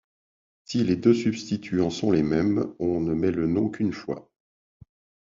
Si 0.63 0.83
les 0.83 0.95
deux 0.95 1.13
substituants 1.13 1.91
sont 1.91 2.09
les 2.11 2.23
mêmes, 2.23 2.73
on 2.79 3.01
ne 3.01 3.13
met 3.13 3.29
le 3.29 3.45
nom 3.45 3.69
qu'une 3.69 3.93
fois. 3.93 4.31